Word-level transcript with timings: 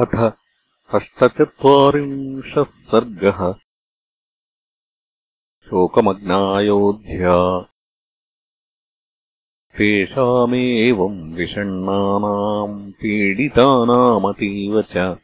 अथ 0.00 0.32
अष्टचत्वारिंशः 0.94 2.62
सर्गः। 2.62 3.54
शोकमग्नायोध्या। 5.64 7.66
तेषामेवम् 9.78 11.34
विषण्णानाम् 11.34 12.92
पीडितानामतीव 12.92 14.82
च। 14.82 15.18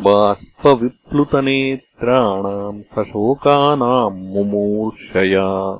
बाष्पविप्लुतनेत्राणाम् 0.00 2.82
सशोकानाम् 2.82 4.20
मुमूर्षया। 4.20 5.78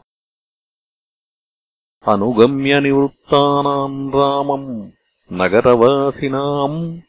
अनुगम्यनिवृत्तानाम् 2.13 4.11
रामम् 4.11 4.91
नगरवासिनाम् 5.33 7.01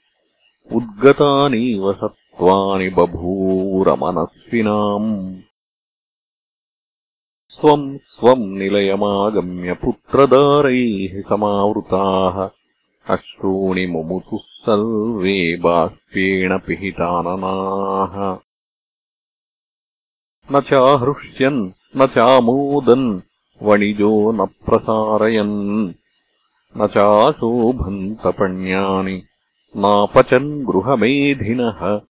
उद्गतानीव 0.73 1.93
सत्त्वानि 1.93 2.89
बभूवुरमनस्विनाम् 2.89 5.35
स्वम् 7.49 7.97
स्वम् 7.97 8.57
निलयमागम्य 8.57 9.73
पुत्रदारैः 9.73 11.23
समावृताः। 11.29 12.49
अश्रूणि 13.13 13.87
मुमुतुः 13.87 14.39
सर्वे 14.41 15.57
बाष्पेण 15.57 16.57
पिहिताननाः। 16.57 18.37
न 20.51 20.61
चाहृष्यन् 20.61 21.71
न 21.97 22.07
चामोदन् 22.07 23.21
वणिजो 23.61 24.31
न 24.31 24.45
प्रसारयन्। 24.45 25.93
न 26.77 26.87
चाशोभन्तपण्यानि 26.87 29.23
नापचन् 29.77 30.65
गृहमेधिनः। 30.65 32.01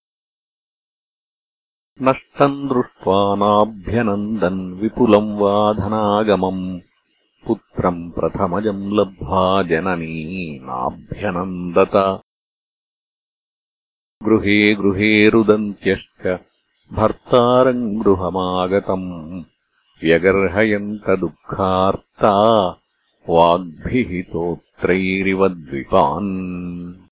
नष्टम् 2.02 2.70
दृष्ट्वा 2.70 3.36
नाभ्यनन्दन् 3.36 4.74
विपुलम् 4.74 5.40
वाधनागमम्। 5.40 6.80
पुत्रम् 7.48 8.12
प्रथमजम् 8.12 8.94
लब्ध्वा 8.94 9.64
जननी 9.64 10.60
नाभ्यनन्दत। 10.60 12.22
गृहे 14.24 14.76
गृहे 14.76 15.30
रुदन्त्यश्च 15.30 16.40
भर्तारम् 16.94 18.04
गृहमागतम्। 18.04 19.44
व्यगर्हयन्तदुःखार्ता 20.04 22.76
वाग्भिः 23.30 24.34
तोत्रैरिव 24.34 25.48
द्विपान् 25.48 27.09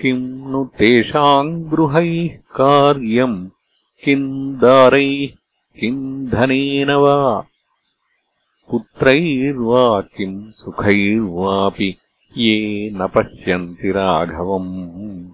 किम् 0.00 0.50
नु 0.50 0.64
तेषाम् 0.64 1.64
गृहैः 1.64 2.36
कार्यम्? 2.36 3.48
किम् 4.04 4.56
दारैः? 4.56 5.28
किम् 5.80 6.26
धनेन 6.26 6.90
वा? 6.90 7.46
पुत्रैर्वा 8.70 10.00
किम् 10.00 10.50
सुखैर्वापि? 10.50 11.96
ये 12.36 12.90
न 12.90 13.06
पश्यन्ति 13.06 13.90
राघवम्। 13.90 15.30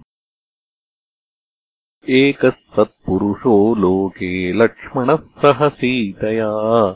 एकस्तत्पुरुषो 2.09 3.75
लोके 3.75 4.53
लक्ष्मणः 4.53 5.15
सह 5.15 5.69
सीतया। 5.69 6.95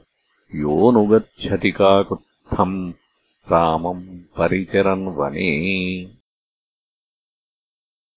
योऽनुगच्छति 0.56 1.72
काकुत्थम्? 1.72 2.94
रामम् 3.52 4.20
परिचरन् 4.38 5.08
वने 5.08 6.19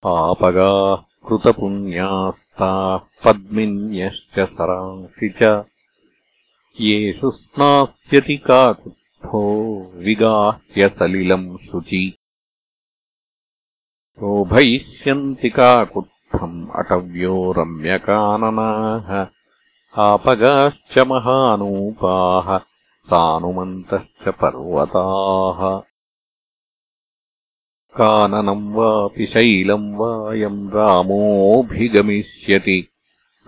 आपगाः 0.07 0.97
कृतपुण्यास्ताः 1.29 2.97
पद्मिन्यश्च 2.97 4.49
सरांसि 4.49 5.35
च। 5.43 5.65
येषु 6.81 7.31
स्नास्यति 7.31 8.37
काकुत्स्थो 8.37 9.43
विगाह्यसलिलम् 9.95 11.59
शुचि। 11.59 12.19
शोभयिष्यन्ति 14.17 15.51
काकुत्स्थम् 15.51 16.69
अटव्यो 16.77 17.53
रम्यकाननाः। 17.59 19.27
आपगाश्च 20.03 20.99
महानूपाः 20.99 22.59
सानुमन्तश्च 22.99 24.29
पर्वताः 24.29 25.92
काननम् 27.97 28.75
वापि 28.75 29.27
शैलम् 29.27 29.95
वायम् 29.95 30.71
रामोऽभिगमिष्यति। 30.71 32.89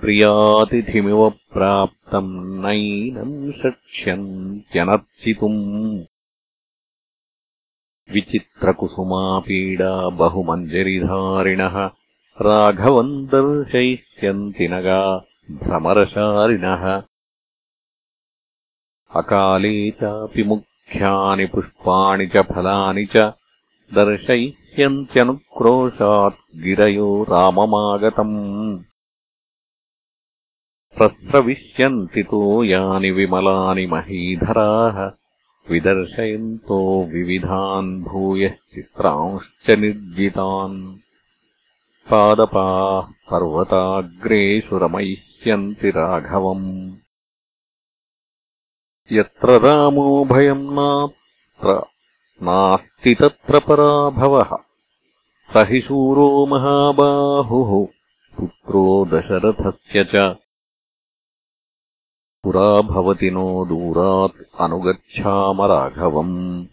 प्रियातिथिमिव 0.01 1.31
प्राप्तम् 1.31 2.63
नैनम् 2.63 3.53
शक्ष्यन्त्यनर्चितुम् 3.53 6.05
विचित्रकुसुमापीडा 8.13 10.09
बहुमञ्जरिधारिणः 10.09 11.91
राघवम् 12.47 13.27
दर्शयिष्यन्ति 13.27 14.69
नगा 14.69 15.27
भ्रमरशारिणः। 15.51 17.03
अकाले 19.17 19.91
चापि 19.91 20.43
मुख्यानि 20.43 21.47
पुष्पाणि 21.47 22.27
च 22.27 22.37
फलानि 22.37 23.09
च 23.17 23.33
दर्शयिष्यन्त्यनुक्रोशात् 23.93 26.57
गिरयो 26.57 27.23
राममागतम्। 27.23 28.83
प्रस्रविष्यन्ति 30.97 32.23
तो 32.23 32.65
यानि 32.65 33.11
विमलानि 33.11 33.87
महीधराः। 33.87 35.13
विदर्शयन्तो 35.71 37.05
विविधान् 37.05 38.03
भूयश्चित्रांश्च 38.03 39.71
निर्जितान्। 39.71 40.97
पादपाः 42.11 43.03
पर्वताग्रेषु 43.03 44.79
रमयिष्यन्ति 44.79 45.91
राघवम्। 45.91 46.93
यत्र 49.13 49.61
रामो 49.61 50.25
भयम् 50.25 50.75
नात्र 50.75 51.94
नास्ति 52.45 53.15
तत्र 53.15 53.59
पराभवः। 53.59 54.57
स 55.53 55.69
हि 55.69 55.81
शूरो 55.81 56.47
महाबाहुः। 56.47 57.87
पुत्रो 58.37 59.05
दशरथस्य 59.05 60.05
च। 60.05 60.37
पुरा 62.43 62.81
भवति 62.81 63.31
नो 63.31 63.65
दूरात् 63.65 64.61
अनुगच्छाम 64.61 65.63
राघवम्। 65.63 66.65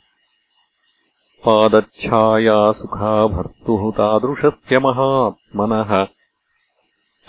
पादच्छाया 1.46 2.72
सुखा 2.72 3.28
भर्तुः 3.28 3.92
तादृशस्य 3.92 4.80
महात्मनः। 4.80 6.06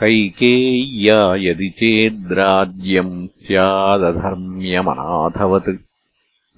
कैकेय्या 0.00 1.34
यदि 1.34 1.68
चेद्राज्यम् 1.68 3.26
स्यादधर्म्यमनाथवत्। 3.26 5.68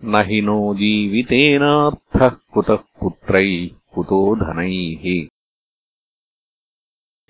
न 0.04 0.22
हि 0.26 0.40
नो 0.40 0.74
जीवितेनार्थः 0.74 2.28
कुतः 2.28 2.74
पुत्रैः 2.74 3.69
कुतो 3.94 4.36
धनैः 4.36 5.26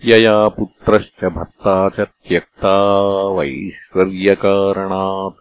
यया 0.04 0.48
पुत्रश्च 0.48 1.24
भर्ता 1.24 1.88
च 1.88 2.00
त्यक्ता 2.00 3.28
वैश्वर्यकारणात्। 3.28 5.34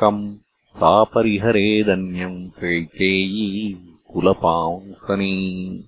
कम् 0.00 0.36
सा 0.68 1.04
परिहरेदन्यम् 1.04 2.48
कैकेयी 2.48 3.76
कुलपांसनी। 4.12 5.84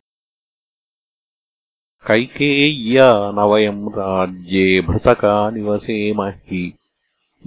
कैकेय्या 2.07 3.13
न 3.15 3.39
वयम् 3.39 3.89
राज्ये 3.89 4.81
भृतका 4.81 5.51
निवसेम 5.51 6.23
हि 6.23 6.73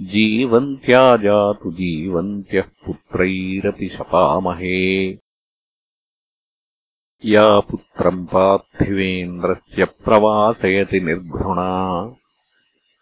जीवन्त्या 0.00 1.16
जातु 1.16 1.70
जीवन्त्यः 1.70 2.64
पुत्रैरपि 2.86 3.88
शपामहे 3.88 5.18
या 7.26 7.60
पुत्रम् 7.60 8.26
पार्थिवेन्द्रस्य 8.26 9.84
प्रवासयति 9.84 11.00
निर्घृणा। 11.00 12.04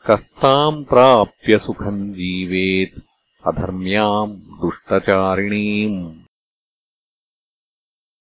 कस्ताम् 0.07 0.85
प्राप्य 0.85 1.59
सुखम् 1.59 2.13
जीवेत् 2.13 3.01
अधर्म्याम् 3.47 4.37
दुष्टचारिणीम्। 4.37 6.21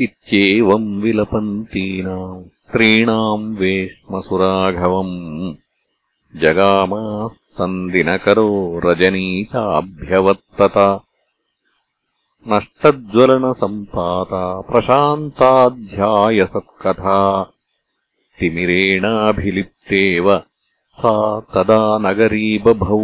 इत्येवम् 0.00 1.02
विलपन्तीनाम् 1.02 2.44
स्त्रीणाम् 2.44 3.56
वेश्मसुराघवम् 3.56 5.54
जगामास् 6.40 7.32
सन्दिनकरो 7.32 8.80
रजनीचाभ्यवर्तत 8.84 11.00
नष्टज्वलनसम्पाता 12.48 14.60
प्रशान्ताध्यायसत्कथा। 14.60 17.50
तिमिरेणाभिलिप्तेव 18.40 20.42
सा 21.00 21.40
तदा 21.40 21.98
नगरी 21.98 22.58
बभौ 22.58 23.00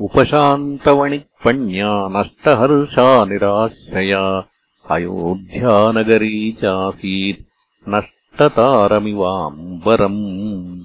उपशान्तवणिक्पण्या 0.00 2.08
नष्टहर्षा 2.08 3.24
निराश्रया। 3.24 4.44
अयोध्यानगरी 4.90 6.52
चासीत् 6.52 7.44
नष्टतारमिवाम्बरम्। 7.88 10.82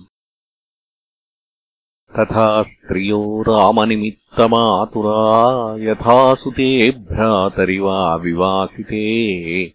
तथा 2.19 2.63
स्त्रियो 2.63 3.41
रामनिमित्तमातुरा 3.41 5.75
यथा 5.79 6.35
सुते 6.35 6.91
भ्रातरिवा 6.91 8.15
विवासिते। 8.15 9.73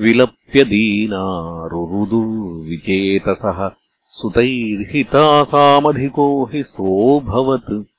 विलप्य 0.00 0.64
दीना 0.64 1.66
रुरुदुर्विचेतसः 1.66 3.70
सुतैर्हितासामधिको 4.08 6.50
हि 6.52 6.62
सोऽभवत् 6.62 7.91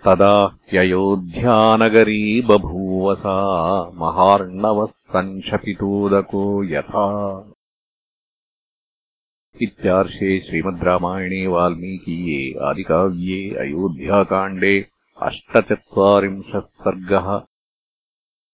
तदा 0.07 0.35
ह्ययोध्यानगरी 0.71 2.25
बभूव 2.49 3.05
सा 3.21 3.37
महार्णवः 4.01 4.91
सङ्क्षपितोदको 5.15 6.43
यथा। 6.73 7.05
इत्यार्षे 9.63 10.31
श्रीमद् 10.47 10.85
रामायणे 10.85 11.41
वाल्मीकीये 11.55 12.41
आदिकाव्ये 12.69 13.41
अयोध्याकाण्डे 13.65 14.75
अष्टचत्वारिंशः 15.29 16.67
सर्गः 16.85 17.29